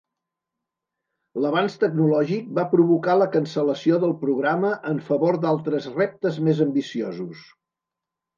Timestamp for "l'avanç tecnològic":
1.43-2.47